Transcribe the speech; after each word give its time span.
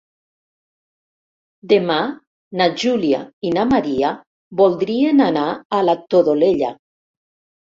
Demà 1.73 1.97
na 2.61 2.67
Júlia 2.85 3.19
i 3.49 3.53
na 3.59 3.67
Maria 3.75 4.09
voldrien 4.63 5.23
anar 5.27 5.47
a 5.81 5.87
la 5.91 5.97
Todolella. 6.15 6.75